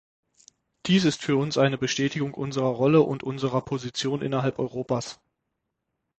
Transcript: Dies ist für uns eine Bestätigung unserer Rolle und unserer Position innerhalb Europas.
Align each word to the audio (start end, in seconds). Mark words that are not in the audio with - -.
Dies 0.87 1.05
ist 1.05 1.21
für 1.21 1.37
uns 1.37 1.59
eine 1.59 1.77
Bestätigung 1.77 2.33
unserer 2.33 2.71
Rolle 2.73 3.03
und 3.03 3.21
unserer 3.21 3.61
Position 3.61 4.23
innerhalb 4.23 4.57
Europas. 4.57 5.19